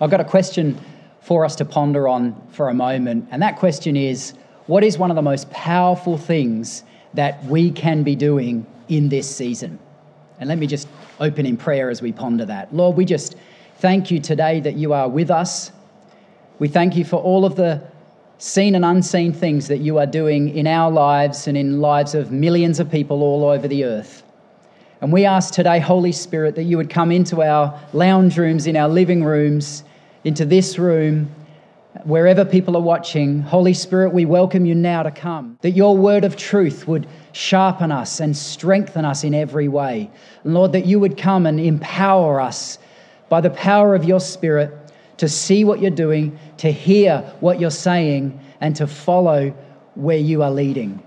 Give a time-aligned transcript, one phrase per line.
[0.00, 0.78] I've got a question
[1.20, 4.34] for us to ponder on for a moment, and that question is
[4.66, 6.82] what is one of the most powerful things
[7.14, 9.78] that we can be doing in this season?
[10.38, 10.86] And let me just
[11.18, 12.74] open in prayer as we ponder that.
[12.74, 13.36] Lord, we just
[13.78, 15.72] thank you today that you are with us.
[16.58, 17.82] We thank you for all of the
[18.38, 22.30] seen and unseen things that you are doing in our lives and in lives of
[22.30, 24.22] millions of people all over the earth.
[25.00, 28.76] And we ask today, Holy Spirit, that you would come into our lounge rooms, in
[28.76, 29.84] our living rooms,
[30.26, 31.32] into this room,
[32.02, 33.40] wherever people are watching.
[33.42, 37.92] Holy Spirit, we welcome you now to come, that your word of truth would sharpen
[37.92, 40.10] us and strengthen us in every way.
[40.42, 42.78] And Lord, that you would come and empower us
[43.28, 44.74] by the power of your Spirit
[45.18, 49.50] to see what you're doing, to hear what you're saying, and to follow
[49.94, 51.00] where you are leading.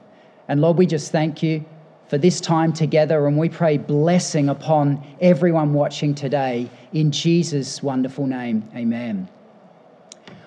[0.48, 1.66] And Lord, we just thank you
[2.10, 8.26] for this time together, and we pray blessing upon everyone watching today in Jesus' wonderful
[8.26, 8.68] name.
[8.76, 9.30] Amen.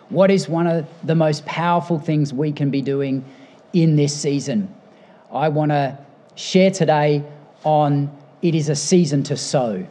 [0.08, 3.24] What is one of the most powerful things we can be doing
[3.72, 4.74] in this season?
[5.32, 5.96] I want to
[6.34, 7.24] share today
[7.62, 8.10] on
[8.42, 9.86] it is a season to sow.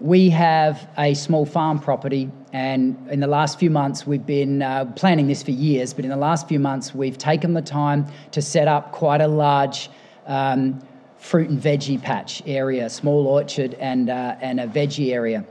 [0.00, 4.86] We have a small farm property, and in the last few months, we've been uh,
[4.96, 8.42] planning this for years, but in the last few months, we've taken the time to
[8.42, 9.88] set up quite a large
[10.26, 10.80] um,
[11.18, 15.44] fruit and veggie patch area, small orchard and, uh, and a veggie area.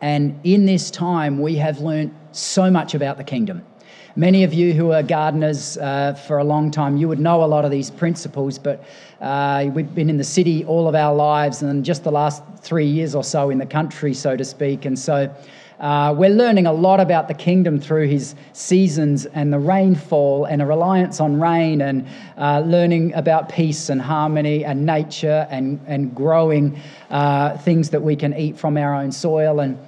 [0.00, 3.64] And in this time, we have learnt so much about the kingdom.
[4.16, 7.46] Many of you who are gardeners uh, for a long time, you would know a
[7.46, 8.84] lot of these principles, but
[9.20, 12.86] uh, we've been in the city all of our lives and just the last three
[12.86, 14.84] years or so in the country, so to speak.
[14.86, 15.32] And so
[15.80, 20.60] uh, we're learning a lot about the kingdom through his seasons and the rainfall and
[20.60, 22.06] a reliance on rain and
[22.36, 26.80] uh, learning about peace and harmony and nature and, and growing
[27.10, 29.60] uh, things that we can eat from our own soil.
[29.60, 29.78] And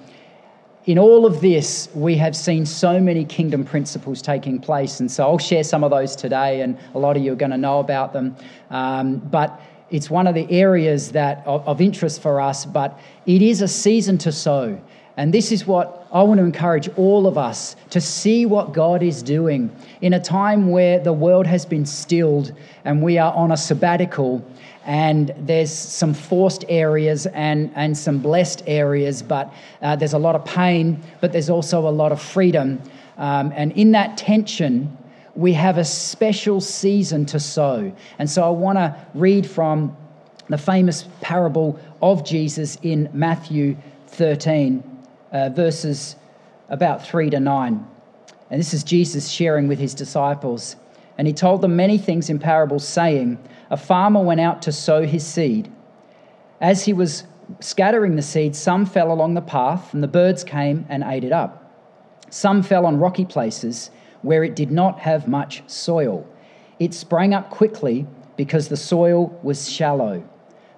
[0.86, 5.00] in all of this, we have seen so many kingdom principles taking place.
[5.00, 7.50] And so I'll share some of those today, and a lot of you are going
[7.50, 8.36] to know about them.
[8.70, 13.42] Um, but it's one of the areas that of, of interest for us, but it
[13.42, 14.80] is a season to sow.
[15.20, 19.03] And this is what I want to encourage all of us to see what God
[19.03, 19.70] is doing
[20.00, 22.54] in a time where the world has been stilled
[22.86, 24.42] and we are on a sabbatical
[24.86, 30.36] and there's some forced areas and, and some blessed areas, but uh, there's a lot
[30.36, 32.81] of pain, but there's also a lot of freedom.
[33.19, 34.97] Um, and in that tension,
[35.34, 37.94] we have a special season to sow.
[38.19, 39.94] And so I want to read from
[40.48, 43.76] the famous parable of Jesus in Matthew
[44.06, 44.89] 13
[45.32, 46.16] uh, verses
[46.68, 47.86] about 3 to 9.
[48.50, 50.76] And this is Jesus sharing with his disciples.
[51.18, 53.38] And he told them many things in parables, saying,
[53.70, 55.70] A farmer went out to sow his seed.
[56.60, 57.24] As he was
[57.60, 61.32] scattering the seed, some fell along the path, and the birds came and ate it
[61.32, 61.72] up.
[62.30, 63.90] Some fell on rocky places
[64.22, 66.26] where it did not have much soil.
[66.78, 70.22] It sprang up quickly because the soil was shallow.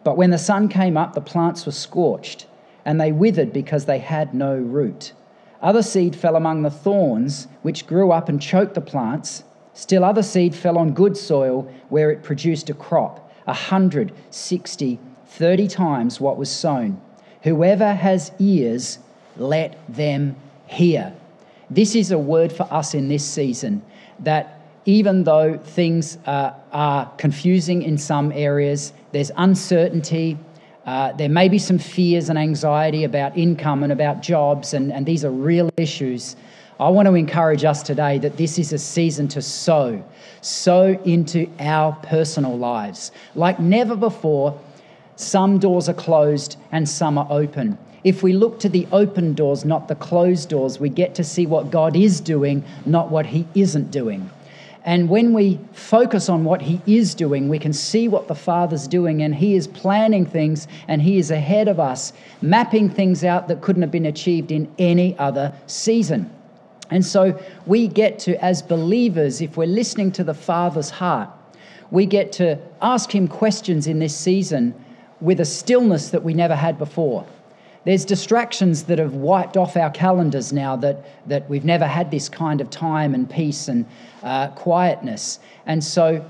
[0.05, 2.47] But when the sun came up, the plants were scorched
[2.85, 5.13] and they withered because they had no root.
[5.61, 9.45] Other seed fell among the thorns, which grew up and choked the plants.
[9.75, 14.99] Still, other seed fell on good soil, where it produced a crop, a hundred, sixty,
[15.27, 17.01] thirty times what was sown.
[17.43, 18.99] Whoever has ears,
[19.37, 21.15] let them hear.
[21.71, 23.83] This is a word for us in this season
[24.19, 30.37] that even though things uh, are confusing in some areas, there's uncertainty,
[30.87, 35.07] uh, there may be some fears and anxiety about income and about jobs, and, and
[35.07, 36.37] these are real issues.
[36.81, 40.03] I want to encourage us today that this is a season to sow,
[40.41, 43.13] sow into our personal lives.
[43.37, 44.59] Like never before,
[45.15, 47.79] some doors are closed and some are open.
[48.03, 51.47] If we look to the open doors, not the closed doors, we get to see
[51.47, 54.29] what God is doing, not what He isn't doing.
[54.85, 58.89] And when we focus on what He is doing, we can see what the Father's
[58.89, 63.49] doing, and He is planning things and He is ahead of us, mapping things out
[63.49, 66.31] that couldn't have been achieved in any other season.
[66.91, 71.31] And so we get to, as believers, if we're listening to the Father's heart,
[71.91, 74.75] we get to ask Him questions in this season
[75.21, 77.25] with a stillness that we never had before.
[77.85, 82.29] There's distractions that have wiped off our calendars now that, that we've never had this
[82.29, 83.87] kind of time and peace and
[84.23, 85.41] uh, quietness.
[85.67, 86.25] And so,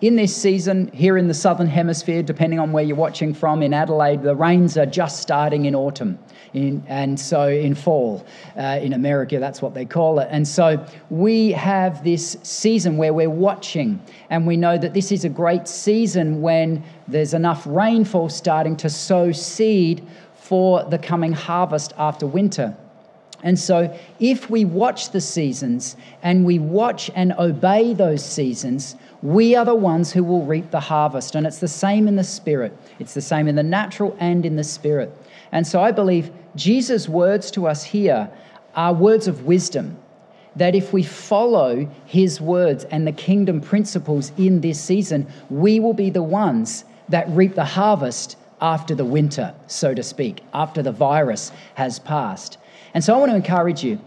[0.00, 3.74] in this season, here in the southern hemisphere, depending on where you're watching from, in
[3.74, 6.20] Adelaide, the rains are just starting in autumn.
[6.54, 8.24] In, and so in fall
[8.56, 10.28] uh, in America, that's what they call it.
[10.30, 14.00] And so we have this season where we're watching,
[14.30, 18.88] and we know that this is a great season when there's enough rainfall starting to
[18.88, 20.06] sow seed
[20.48, 22.74] for the coming harvest after winter.
[23.42, 29.54] And so, if we watch the seasons and we watch and obey those seasons, we
[29.54, 31.34] are the ones who will reap the harvest.
[31.34, 34.56] And it's the same in the spirit, it's the same in the natural and in
[34.56, 35.14] the spirit.
[35.52, 38.30] And so, I believe Jesus' words to us here
[38.74, 39.98] are words of wisdom.
[40.56, 45.92] That if we follow his words and the kingdom principles in this season, we will
[45.92, 50.92] be the ones that reap the harvest after the winter, so to speak, after the
[50.92, 52.58] virus has passed.
[52.94, 54.00] And so I want to encourage you.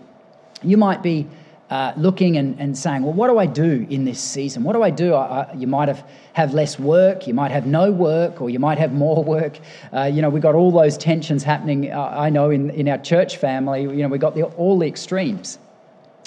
[0.64, 1.28] You might be
[1.70, 4.64] uh, looking and, and saying, well, what do I do in this season?
[4.64, 5.14] What do I do?
[5.14, 8.60] I, I, you might have, have less work, you might have no work, or you
[8.60, 9.58] might have more work.
[9.94, 12.98] Uh, you know, we've got all those tensions happening, uh, I know, in, in our
[12.98, 13.84] church family.
[13.84, 15.60] You know, we've got the, all the extremes.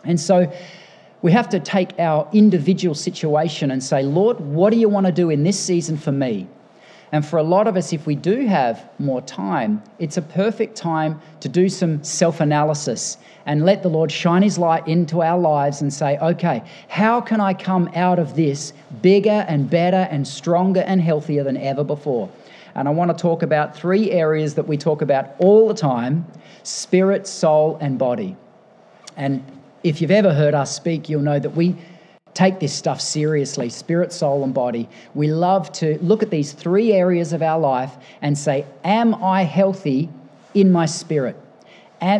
[0.04, 0.50] And so
[1.20, 5.12] we have to take our individual situation and say, Lord, what do you want to
[5.12, 6.46] do in this season for me?
[7.14, 10.75] And for a lot of us, if we do have more time, it's a perfect
[10.75, 15.38] time to do some self analysis and let the Lord shine His light into our
[15.38, 20.26] lives and say, okay, how can I come out of this bigger and better and
[20.26, 22.28] stronger and healthier than ever before?
[22.75, 26.26] And I want to talk about three areas that we talk about all the time
[26.64, 28.37] spirit, soul, and body.
[29.17, 29.44] And
[29.84, 31.76] if you've ever heard us speak, you'll know that we
[32.34, 34.88] take this stuff seriously spirit, soul, and body.
[35.14, 39.44] We love to look at these three areas of our life and say, Am I
[39.44, 40.10] healthy
[40.52, 41.36] in my spirit?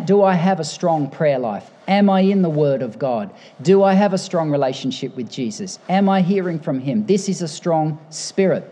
[0.07, 1.71] Do I have a strong prayer life?
[1.87, 3.31] Am I in the Word of God?
[3.61, 5.79] Do I have a strong relationship with Jesus?
[5.91, 7.05] Am I hearing from Him?
[7.05, 8.65] This is a strong spirit.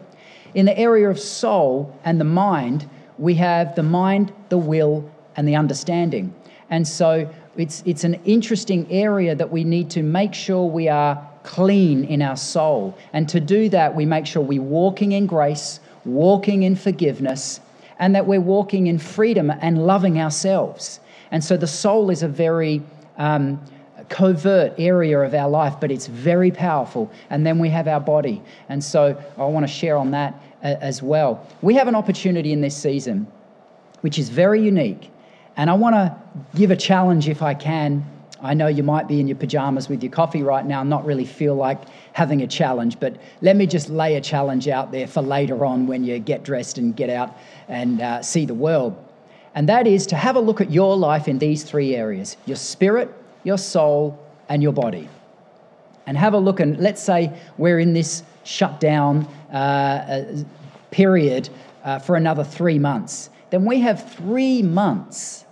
[0.55, 5.47] In the area of soul and the mind, we have the mind, the will, and
[5.47, 6.35] the understanding.
[6.71, 11.29] And so it's, it's an interesting area that we need to make sure we are
[11.43, 12.97] clean in our soul.
[13.13, 17.61] And to do that, we make sure we're walking in grace, walking in forgiveness,
[17.99, 21.01] and that we're walking in freedom and loving ourselves.
[21.31, 22.83] And so the soul is a very
[23.17, 23.65] um,
[24.09, 27.11] covert area of our life, but it's very powerful.
[27.31, 28.43] And then we have our body.
[28.69, 31.47] And so I want to share on that uh, as well.
[31.63, 33.27] We have an opportunity in this season,
[34.01, 35.11] which is very unique.
[35.57, 36.17] And I want to
[36.55, 38.05] give a challenge if I can
[38.43, 41.05] I know you might be in your pajamas with your coffee right now and not
[41.07, 41.79] really feel like
[42.13, 45.87] having a challenge, but let me just lay a challenge out there for later on
[45.87, 47.37] when you get dressed and get out
[47.69, 48.97] and uh, see the world.
[49.55, 52.57] And that is to have a look at your life in these three areas your
[52.57, 54.19] spirit, your soul,
[54.49, 55.09] and your body.
[56.07, 60.45] And have a look, and let's say we're in this shutdown uh, uh,
[60.91, 61.49] period
[61.85, 63.31] uh, for another three months.
[63.51, 65.45] Then we have three months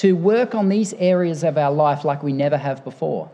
[0.00, 3.30] to work on these areas of our life like we never have before.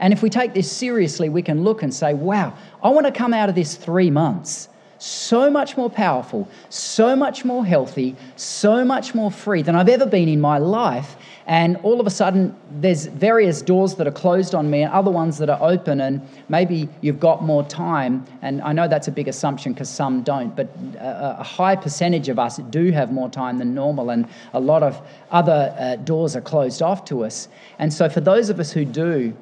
[0.00, 2.52] And if we take this seriously, we can look and say, wow,
[2.82, 4.68] I want to come out of this three months
[5.00, 10.04] so much more powerful, so much more healthy, so much more free than I've ever
[10.04, 11.16] been in my life.
[11.46, 15.10] And all of a sudden there's various doors that are closed on me and other
[15.10, 18.26] ones that are open and maybe you've got more time.
[18.42, 22.38] And i know that's a big assumption because some don't but a, high percentage of
[22.38, 26.42] us do have more time than normal and a lot of other uh, doors are
[26.42, 27.48] closed off to us.
[27.78, 29.34] And so for those of us who do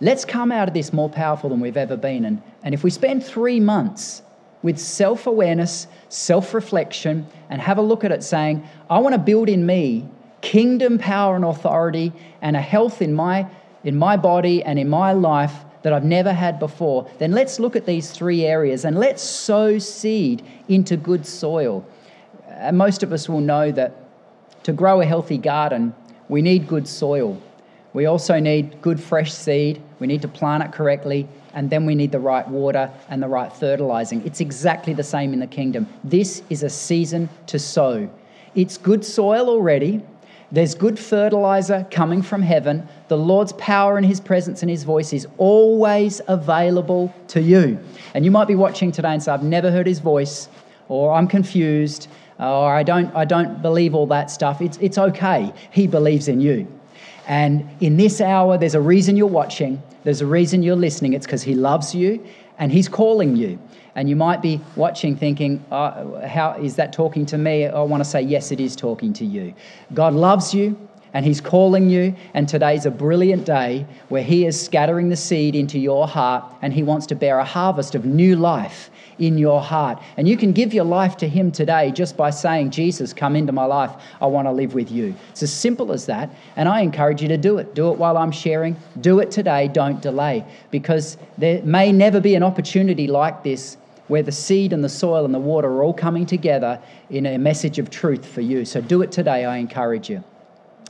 [0.00, 2.24] let's come out of this more powerful than we've ever been.
[2.24, 4.22] And, and if we spend three months
[4.62, 9.18] with self awareness, self reflection, and have a look at it saying, I want to
[9.18, 10.08] build in me
[10.40, 13.46] kingdom power and authority and a health in my,
[13.84, 17.74] in my body and in my life that I've never had before, then let's look
[17.74, 21.86] at these three areas and let's sow seed into good soil.
[22.48, 23.94] And most of us will know that
[24.64, 25.94] to grow a healthy garden,
[26.28, 27.40] we need good soil.
[27.92, 29.82] We also need good fresh seed.
[30.00, 33.28] We need to plant it correctly, and then we need the right water and the
[33.28, 34.26] right fertilizing.
[34.26, 35.86] It's exactly the same in the kingdom.
[36.02, 38.10] This is a season to sow.
[38.54, 40.02] It's good soil already,
[40.52, 42.88] there's good fertilizer coming from heaven.
[43.06, 47.78] The Lord's power and His presence and His voice is always available to you.
[48.14, 50.48] And you might be watching today and say, I've never heard His voice,
[50.88, 52.08] or I'm confused,
[52.40, 54.60] or I don't, I don't believe all that stuff.
[54.60, 55.52] It's, it's okay.
[55.70, 56.66] He believes in you.
[57.30, 61.12] And in this hour, there's a reason you're watching, there's a reason you're listening.
[61.12, 62.26] It's because He loves you
[62.58, 63.56] and He's calling you.
[63.94, 67.66] And you might be watching thinking, oh, How is that talking to me?
[67.68, 69.54] I want to say, Yes, it is talking to you.
[69.94, 70.76] God loves you
[71.12, 72.14] and He's calling you.
[72.34, 76.72] And today's a brilliant day where He is scattering the seed into your heart and
[76.72, 80.02] He wants to bear a harvest of new life in your heart.
[80.16, 83.52] And you can give your life to Him today just by saying, Jesus, come into
[83.52, 83.90] my life.
[84.20, 85.14] I want to live with you.
[85.30, 86.30] It's as simple as that.
[86.56, 87.74] And I encourage you to do it.
[87.74, 88.76] Do it while I'm sharing.
[89.00, 89.68] Do it today.
[89.68, 93.76] Don't delay because there may never be an opportunity like this
[94.08, 97.38] where the seed and the soil and the water are all coming together in a
[97.38, 98.64] message of truth for you.
[98.64, 99.44] So do it today.
[99.44, 100.24] I encourage you.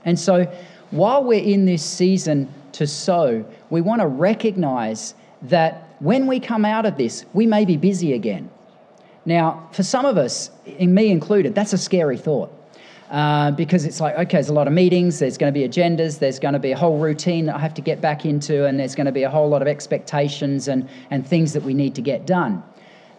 [0.04, 0.44] And so
[0.90, 6.64] while we're in this season to sow, we want to recognize that when we come
[6.64, 8.50] out of this, we may be busy again.
[9.24, 12.56] Now, for some of us, me included, that's a scary thought.
[13.10, 16.20] Uh, because it's like, okay, there's a lot of meetings, there's going to be agendas,
[16.20, 18.78] there's going to be a whole routine that I have to get back into, and
[18.78, 21.96] there's going to be a whole lot of expectations and, and things that we need
[21.96, 22.62] to get done.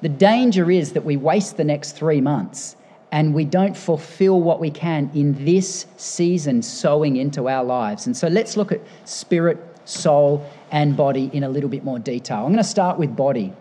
[0.02, 2.78] The danger is that we waste the next three months
[3.12, 8.06] and we don't fulfill what we can in this season sowing into our lives.
[8.06, 12.38] And so let's look at spirit, soul, and body in a little bit more detail.
[12.38, 13.54] I'm going to start with body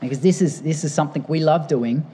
[0.00, 2.06] because this is, this is something we love doing.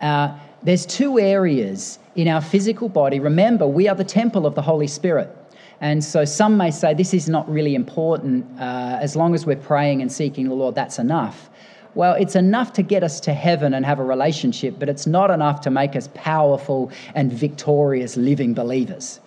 [0.00, 3.20] Uh, there's two areas in our physical body.
[3.20, 5.36] Remember, we are the temple of the Holy Spirit.
[5.80, 8.46] And so some may say this is not really important.
[8.58, 11.50] Uh, as long as we're praying and seeking the Lord, that's enough.
[11.94, 15.30] Well, it's enough to get us to heaven and have a relationship, but it's not
[15.30, 19.20] enough to make us powerful and victorious living believers.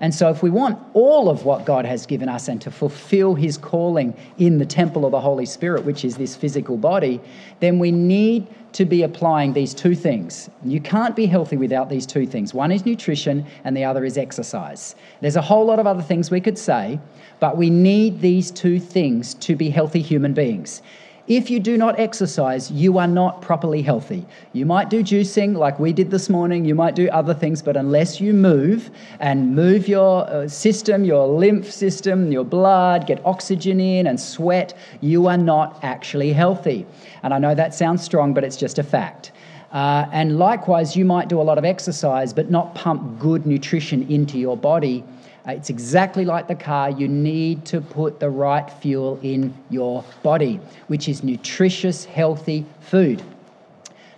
[0.00, 3.34] And so, if we want all of what God has given us and to fulfill
[3.34, 7.20] His calling in the temple of the Holy Spirit, which is this physical body,
[7.60, 10.50] then we need to be applying these two things.
[10.64, 12.54] You can't be healthy without these two things.
[12.54, 14.96] One is nutrition, and the other is exercise.
[15.20, 16.98] There's a whole lot of other things we could say,
[17.38, 20.82] but we need these two things to be healthy human beings.
[21.28, 24.26] If you do not exercise, you are not properly healthy.
[24.52, 27.76] You might do juicing like we did this morning, you might do other things, but
[27.76, 33.78] unless you move and move your uh, system, your lymph system, your blood, get oxygen
[33.78, 36.84] in and sweat, you are not actually healthy.
[37.22, 39.30] And I know that sounds strong, but it's just a fact.
[39.70, 44.02] Uh, and likewise, you might do a lot of exercise, but not pump good nutrition
[44.10, 45.04] into your body
[45.46, 46.90] it's exactly like the car.
[46.90, 53.22] You need to put the right fuel in your body, which is nutritious, healthy food.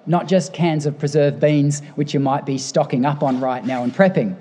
[0.07, 3.83] Not just cans of preserved beans, which you might be stocking up on right now
[3.85, 4.37] and prepping.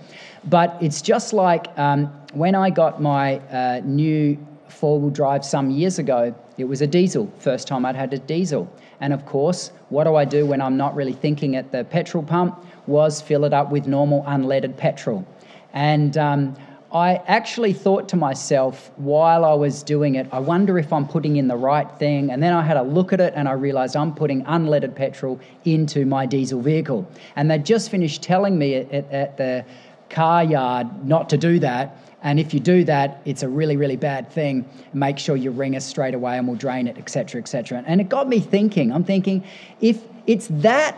[0.45, 4.37] But it's just like um, when I got my uh, new
[4.67, 8.19] four wheel drive some years ago, it was a diesel, first time I'd had a
[8.19, 8.71] diesel.
[8.99, 12.23] And of course, what do I do when I'm not really thinking at the petrol
[12.23, 12.65] pump?
[12.87, 15.25] Was fill it up with normal unleaded petrol.
[15.73, 16.55] And um,
[16.93, 21.37] I actually thought to myself while I was doing it, I wonder if I'm putting
[21.37, 22.29] in the right thing.
[22.29, 25.39] And then I had a look at it and I realized I'm putting unleaded petrol
[25.65, 27.09] into my diesel vehicle.
[27.35, 29.65] And they just finished telling me at, at, at the
[30.11, 31.97] car yard not to do that.
[32.21, 34.69] And if you do that, it's a really, really bad thing.
[34.93, 37.83] Make sure you ring us straight away and we'll drain it, etc., etc.
[37.87, 38.93] And it got me thinking.
[38.93, 39.43] I'm thinking,
[39.81, 40.97] if it's that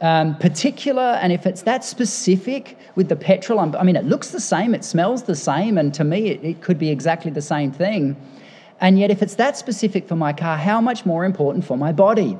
[0.00, 4.30] um, particular and if it's that specific with the petrol, I'm, i mean, it looks
[4.30, 7.42] the same, it smells the same, and to me, it, it could be exactly the
[7.42, 8.16] same thing.
[8.80, 11.92] And yet, if it's that specific for my car, how much more important for my
[11.92, 12.38] body?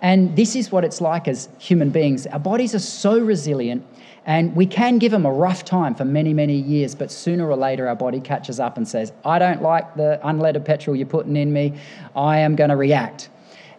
[0.00, 2.28] And this is what it's like as human beings.
[2.28, 3.84] Our bodies are so resilient,
[4.24, 7.56] and we can give them a rough time for many, many years, but sooner or
[7.56, 11.36] later, our body catches up and says, I don't like the unleaded petrol you're putting
[11.36, 11.74] in me.
[12.14, 13.28] I am going to react.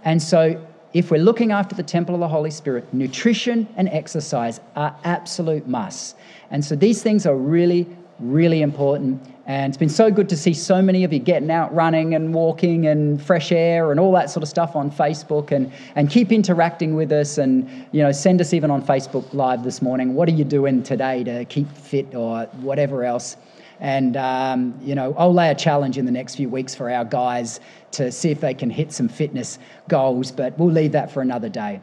[0.04, 0.62] And so,
[0.94, 5.68] if we're looking after the temple of the Holy Spirit, nutrition and exercise are absolute
[5.68, 6.16] musts.
[6.50, 7.88] And so these things are really,
[8.20, 9.26] really important.
[9.48, 12.34] And it's been so good to see so many of you getting out running and
[12.34, 16.32] walking and fresh air and all that sort of stuff on Facebook and, and keep
[16.32, 20.14] interacting with us and you know send us even on Facebook Live this morning.
[20.14, 23.38] What are you doing today to keep fit or whatever else?
[23.82, 27.04] And, um, you know, I'll lay a challenge in the next few weeks for our
[27.04, 27.60] guys
[27.94, 29.58] to see if they can hit some fitness
[29.90, 31.82] goals, but we'll leave that for another day.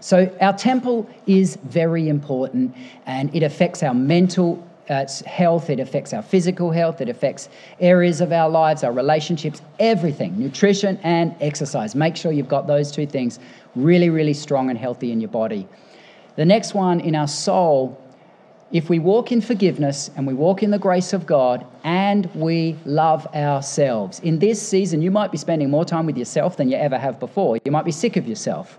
[0.00, 2.74] So, our temple is very important
[3.04, 7.48] and it affects our mental uh, health, it affects our physical health, it affects
[7.80, 11.94] areas of our lives, our relationships, everything nutrition and exercise.
[11.94, 13.38] Make sure you've got those two things
[13.74, 15.68] really, really strong and healthy in your body.
[16.36, 18.00] The next one in our soul
[18.72, 22.76] if we walk in forgiveness and we walk in the grace of God and we
[22.84, 24.18] love ourselves.
[24.20, 27.20] In this season, you might be spending more time with yourself than you ever have
[27.20, 27.58] before.
[27.64, 28.78] You might be sick of yourself.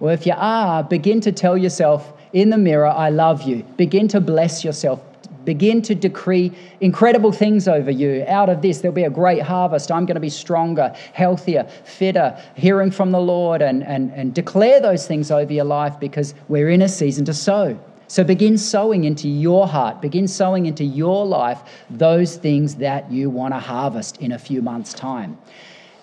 [0.00, 3.62] Well, if you are, begin to tell yourself in the mirror, I love you.
[3.76, 5.00] Begin to bless yourself.
[5.44, 8.24] begin to decree incredible things over you.
[8.28, 9.90] Out of this, there'll be a great harvest.
[9.90, 14.80] I'm going to be stronger, healthier, fitter, hearing from the Lord, and, and, and declare
[14.80, 17.78] those things over your life because we're in a season to sow.
[18.10, 23.30] So begin sowing into your heart, begin sowing into your life those things that you
[23.30, 25.38] want to harvest in a few months' time.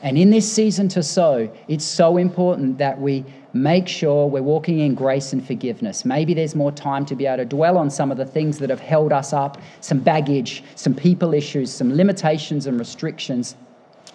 [0.01, 4.79] And in this season to sow, it's so important that we make sure we're walking
[4.79, 6.05] in grace and forgiveness.
[6.05, 8.69] Maybe there's more time to be able to dwell on some of the things that
[8.69, 13.57] have held us up, some baggage, some people issues, some limitations and restrictions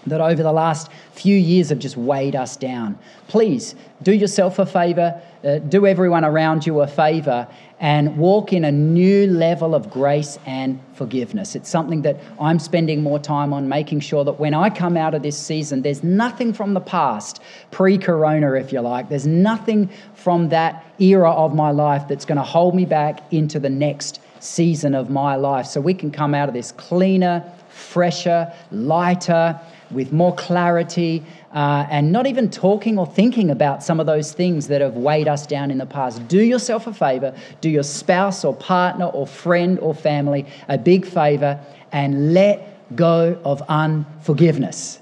[0.06, 2.98] that over the last few years have just weighed us down.
[3.28, 7.46] Please do yourself a favor, uh, do everyone around you a favor,
[7.82, 11.56] and walk in a new level of grace and forgiveness.
[11.56, 15.14] It's something that I'm spending more time on, making sure that when I come out
[15.14, 19.90] of this season, there's nothing from the past, pre corona, if you like, there's nothing
[20.14, 24.20] from that era of my life that's going to hold me back into the next
[24.38, 25.66] season of my life.
[25.66, 29.60] So we can come out of this cleaner, fresher, lighter
[29.92, 34.68] with more clarity, uh, and not even talking or thinking about some of those things
[34.68, 36.26] that have weighed us down in the past.
[36.28, 41.06] Do yourself a favor, do your spouse or partner or friend or family a big
[41.06, 41.60] favor,
[41.92, 45.00] and let go of unforgiveness.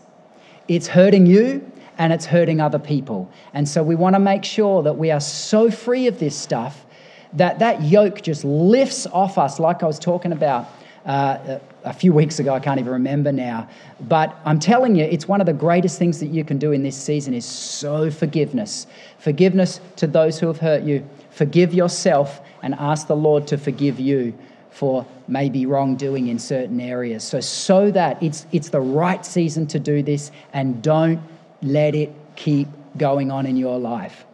[0.69, 3.31] It's hurting you and it's hurting other people.
[3.53, 6.87] And so we want to make sure that we are so free of this stuff
[7.35, 10.69] that that yoke just lifts off us, like I was talking about
[11.05, 12.55] uh, a few weeks ago.
[12.55, 13.69] I can't even remember now.
[14.01, 16.83] But I'm telling you, it's one of the greatest things that you can do in
[16.83, 18.87] this season is sow forgiveness.
[19.19, 21.09] Forgiveness to those who have hurt you.
[21.31, 24.35] Forgive yourself and ask the Lord to forgive you
[24.71, 27.25] for maybe wrongdoing in certain areas.
[27.25, 31.21] So, so that it's, it's the right season to do this and don't
[31.63, 34.25] let it keep going on in your life.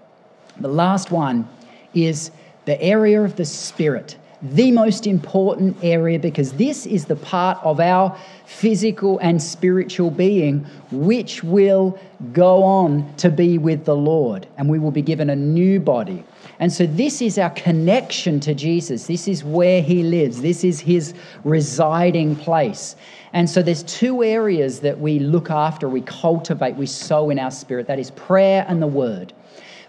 [0.61, 1.49] The last one
[1.95, 2.31] is
[2.65, 7.81] the area of the Spirit the most important area because this is the part of
[7.81, 11.99] our physical and spiritual being which will
[12.33, 16.25] go on to be with the Lord and we will be given a new body.
[16.59, 19.07] And so, this is our connection to Jesus.
[19.07, 20.41] This is where he lives.
[20.41, 21.13] This is his
[21.45, 22.97] residing place.
[23.35, 27.51] And so, there's two areas that we look after, we cultivate, we sow in our
[27.51, 29.35] spirit that is prayer and the word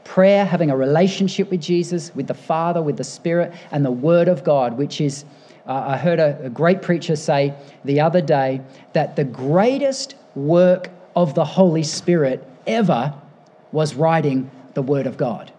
[0.08, 4.30] prayer, having a relationship with Jesus, with the Father, with the Spirit, and the Word
[4.30, 5.26] of God, which is,
[5.68, 8.62] uh, I heard a, a great preacher say the other day
[8.94, 13.14] that the greatest work of the Holy Spirit ever
[13.74, 15.52] was writing the Word of God.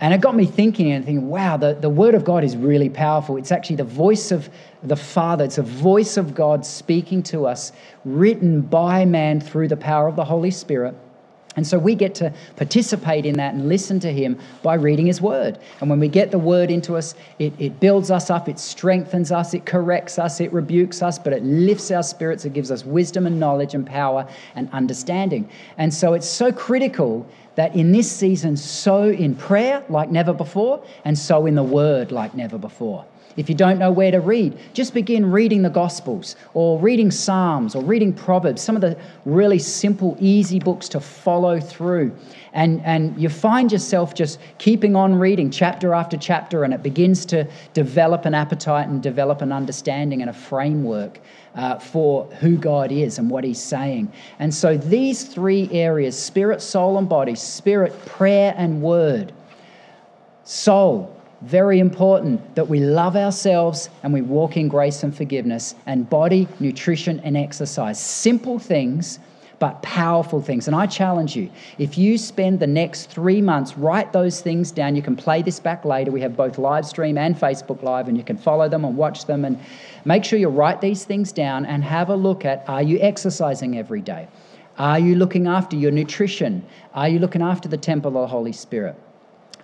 [0.00, 2.88] And it got me thinking and thinking, wow, the, the Word of God is really
[2.88, 3.36] powerful.
[3.36, 4.48] It's actually the voice of
[4.82, 7.72] the Father, it's a voice of God speaking to us,
[8.06, 10.94] written by man through the power of the Holy Spirit.
[11.56, 15.20] And so we get to participate in that and listen to him by reading his
[15.20, 15.58] word.
[15.80, 19.32] And when we get the word into us, it, it builds us up, it strengthens
[19.32, 22.84] us, it corrects us, it rebukes us, but it lifts our spirits, it gives us
[22.84, 25.48] wisdom and knowledge and power and understanding.
[25.78, 30.84] And so it's so critical that in this season, sow in prayer like never before,
[31.06, 33.06] and sow in the word like never before.
[33.36, 37.74] If you don't know where to read, just begin reading the Gospels or reading Psalms
[37.74, 42.16] or reading Proverbs, some of the really simple, easy books to follow through.
[42.54, 47.26] And, and you find yourself just keeping on reading chapter after chapter, and it begins
[47.26, 51.20] to develop an appetite and develop an understanding and a framework
[51.54, 54.10] uh, for who God is and what He's saying.
[54.38, 59.32] And so these three areas spirit, soul, and body spirit, prayer, and word.
[60.44, 66.08] Soul, very important that we love ourselves and we walk in grace and forgiveness, and
[66.08, 68.00] body, nutrition, and exercise.
[68.00, 69.18] Simple things,
[69.58, 70.66] but powerful things.
[70.66, 74.96] And I challenge you if you spend the next three months, write those things down.
[74.96, 76.10] You can play this back later.
[76.10, 79.26] We have both live stream and Facebook Live, and you can follow them and watch
[79.26, 79.44] them.
[79.44, 79.58] And
[80.04, 83.78] make sure you write these things down and have a look at are you exercising
[83.78, 84.28] every day?
[84.78, 86.64] Are you looking after your nutrition?
[86.92, 88.94] Are you looking after the temple of the Holy Spirit?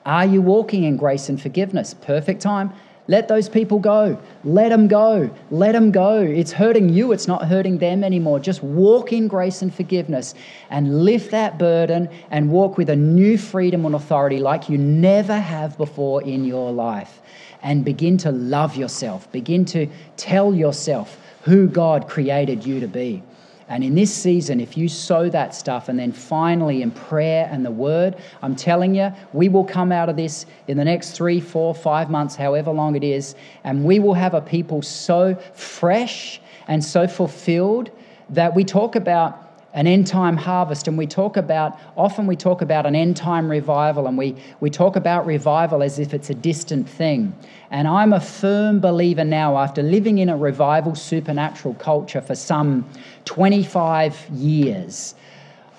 [0.04, 1.94] Are you walking in grace and forgiveness?
[1.94, 2.72] Perfect time.
[3.08, 4.18] Let those people go.
[4.44, 5.30] Let them go.
[5.50, 6.20] Let them go.
[6.20, 8.38] It's hurting you, it's not hurting them anymore.
[8.38, 10.34] Just walk in grace and forgiveness
[10.70, 15.36] and lift that burden and walk with a new freedom and authority like you never
[15.36, 17.20] have before in your life.
[17.64, 19.30] And begin to love yourself.
[19.30, 23.22] Begin to tell yourself who God created you to be.
[23.68, 27.64] And in this season, if you sow that stuff and then finally in prayer and
[27.64, 31.40] the word, I'm telling you, we will come out of this in the next three,
[31.40, 36.40] four, five months, however long it is, and we will have a people so fresh
[36.68, 37.90] and so fulfilled
[38.30, 39.41] that we talk about
[39.74, 40.88] an end time harvest.
[40.88, 44.70] And we talk about often we talk about an end time revival and we, we
[44.70, 47.34] talk about revival as if it's a distant thing.
[47.72, 52.88] And i'm a firm believer now after living in a revival supernatural culture for some
[53.24, 55.14] 25 years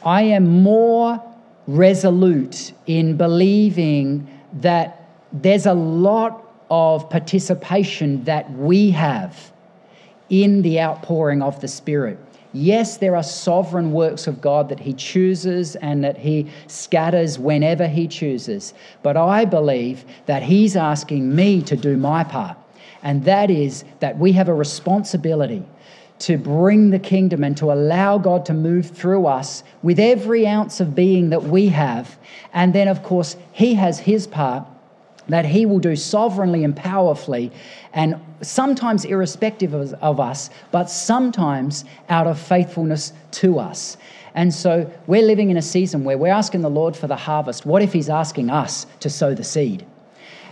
[0.04, 1.22] i am more
[1.68, 9.52] resolute in believing that there's a lot of participation that we have
[10.30, 12.18] in the outpouring of the spirit
[12.54, 17.88] Yes, there are sovereign works of God that He chooses and that He scatters whenever
[17.88, 18.76] He chooses.
[19.02, 22.56] But I believe that He's asking me to do my part.
[23.02, 25.66] And that is that we have a responsibility
[26.20, 30.80] to bring the kingdom and to allow God to move through us with every ounce
[30.80, 32.18] of being that we have.
[32.54, 34.68] And then, of course, He has His part
[35.30, 37.52] that He will do sovereignly and powerfully,
[37.94, 43.98] and sometimes irrespective of, of, us, but sometimes out of faithfulness to us.
[44.36, 47.66] And so we're living in a season where we're asking the Lord for the harvest.
[47.66, 49.86] What if He's asking us to sow the seed?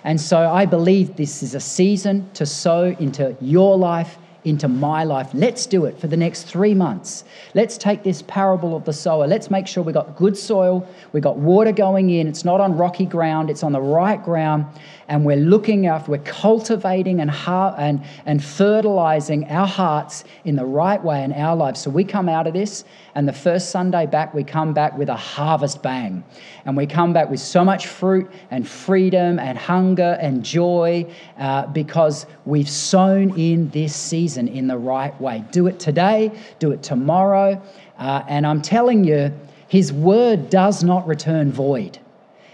[0.03, 5.03] And so I believe this is a season to sow into your life into my
[5.03, 5.29] life.
[5.33, 7.23] Let's do it for the next three months.
[7.53, 9.27] Let's take this parable of the sower.
[9.27, 12.27] Let's make sure we got good soil, we got water going in.
[12.27, 14.65] It's not on rocky ground, it's on the right ground.
[15.11, 20.63] And we're looking after, we're cultivating and, heart, and, and fertilizing our hearts in the
[20.63, 21.81] right way in our lives.
[21.81, 25.09] So we come out of this, and the first Sunday back, we come back with
[25.09, 26.23] a harvest bang.
[26.63, 31.67] And we come back with so much fruit and freedom and hunger and joy uh,
[31.67, 35.43] because we've sown in this season in the right way.
[35.51, 37.61] Do it today, do it tomorrow.
[37.97, 41.99] Uh, and I'm telling you, His word does not return void.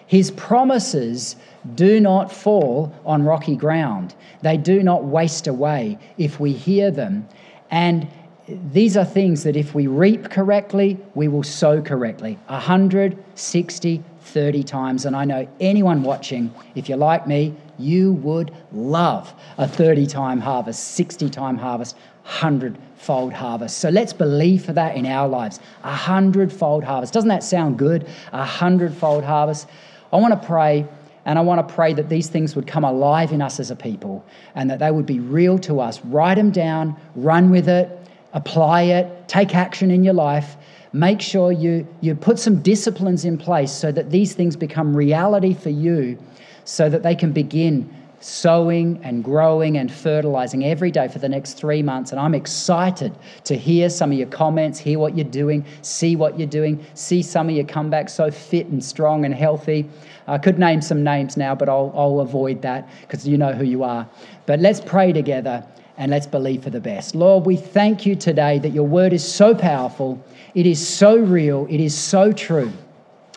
[0.07, 1.35] His promises
[1.75, 7.27] do not fall on rocky ground, they do not waste away if we hear them.
[7.69, 8.07] And
[8.47, 15.05] these are things that if we reap correctly, we will sow correctly 160, 30 times.
[15.05, 20.39] And I know anyone watching, if you're like me, you would love a 30 time
[20.39, 23.77] harvest, 60 time harvest, 100 fold harvest.
[23.77, 25.59] So let's believe for that in our lives.
[25.83, 27.13] A hundred-fold harvest.
[27.13, 28.07] Doesn't that sound good?
[28.33, 29.67] A hundred-fold harvest.
[30.11, 30.85] I want to pray,
[31.27, 33.75] and I want to pray that these things would come alive in us as a
[33.75, 35.99] people and that they would be real to us.
[36.05, 37.91] Write them down, run with it,
[38.31, 40.55] apply it, take action in your life.
[40.93, 45.53] Make sure you, you put some disciplines in place so that these things become reality
[45.53, 46.17] for you
[46.63, 51.53] so that they can begin sowing and growing and fertilizing every day for the next
[51.53, 52.11] three months.
[52.11, 53.13] And I'm excited
[53.43, 57.21] to hear some of your comments, hear what you're doing, see what you're doing, see
[57.21, 59.87] some of you come back so fit and strong and healthy.
[60.27, 63.63] I could name some names now, but I'll, I'll avoid that because you know who
[63.63, 64.07] you are.
[64.45, 65.65] But let's pray together
[65.97, 67.15] and let's believe for the best.
[67.15, 71.65] Lord, we thank you today that your word is so powerful, it is so real,
[71.69, 72.71] it is so true.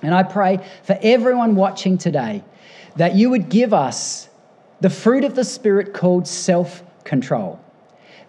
[0.03, 2.43] And I pray for everyone watching today
[2.97, 4.29] that you would give us
[4.81, 7.61] the fruit of the Spirit called self control.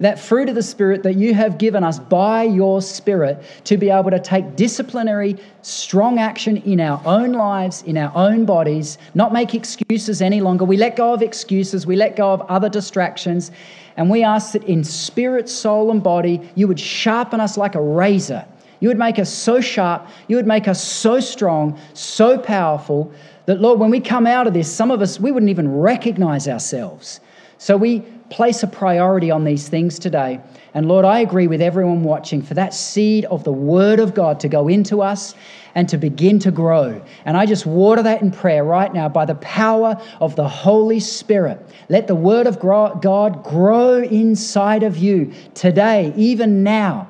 [0.01, 3.91] That fruit of the Spirit that you have given us by your Spirit to be
[3.91, 9.31] able to take disciplinary, strong action in our own lives, in our own bodies, not
[9.31, 10.65] make excuses any longer.
[10.65, 13.51] We let go of excuses, we let go of other distractions,
[13.95, 17.81] and we ask that in spirit, soul, and body, you would sharpen us like a
[17.81, 18.43] razor.
[18.79, 23.11] You would make us so sharp, you would make us so strong, so powerful
[23.45, 26.47] that, Lord, when we come out of this, some of us, we wouldn't even recognize
[26.47, 27.19] ourselves.
[27.59, 30.39] So we place a priority on these things today.
[30.73, 34.39] And Lord, I agree with everyone watching for that seed of the Word of God
[34.39, 35.35] to go into us
[35.75, 37.01] and to begin to grow.
[37.25, 41.01] And I just water that in prayer right now by the power of the Holy
[41.01, 41.59] Spirit.
[41.89, 47.09] Let the Word of God grow inside of you today, even now.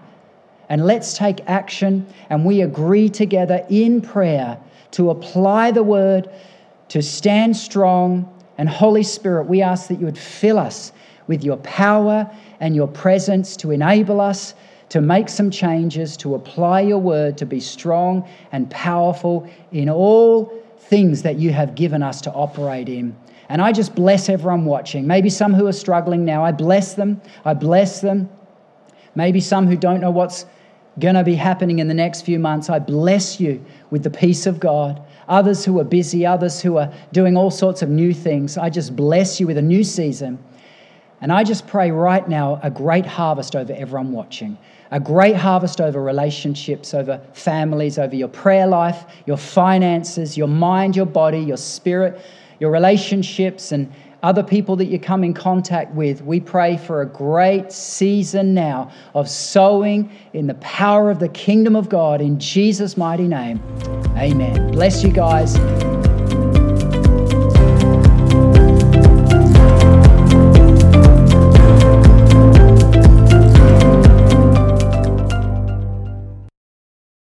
[0.70, 4.58] And let's take action and we agree together in prayer
[4.92, 6.30] to apply the word,
[6.90, 8.34] to stand strong.
[8.58, 10.94] And Holy Spirit, we ask that you would fill us
[11.32, 14.54] with your power and your presence to enable us
[14.90, 20.54] to make some changes, to apply your word, to be strong and powerful in all
[20.78, 23.16] things that you have given us to operate in.
[23.48, 25.08] And I just bless everyone watching.
[25.08, 27.22] Maybe some who are struggling now, I bless them.
[27.46, 28.30] I bless them.
[29.16, 30.46] Maybe some who don't know what's
[31.00, 32.70] going to be happening in the next few months.
[32.70, 35.02] I bless you with the peace of God.
[35.30, 38.94] Others who are busy, others who are doing all sorts of new things, I just
[38.98, 40.38] bless you with a new season.
[41.22, 44.58] And I just pray right now a great harvest over everyone watching,
[44.90, 50.96] a great harvest over relationships, over families, over your prayer life, your finances, your mind,
[50.96, 52.20] your body, your spirit,
[52.60, 53.92] your relationships, and
[54.24, 56.24] other people that you come in contact with.
[56.24, 61.76] We pray for a great season now of sowing in the power of the kingdom
[61.76, 63.62] of God in Jesus' mighty name.
[64.18, 64.72] Amen.
[64.72, 65.56] Bless you guys.